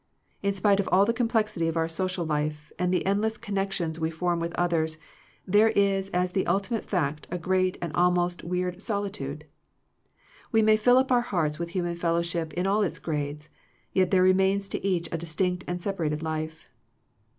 [0.41, 3.99] In spite of all the complexity of our social life, and the endless connec tions
[3.99, 4.97] we form with others,
[5.45, 9.45] there is as the ultimate fact a great and almost weird solitude.
[10.51, 13.49] We may fill up our hearts with human fellowship in all its grades,
[13.93, 16.67] yet there remains to each a distinct and sep arated life.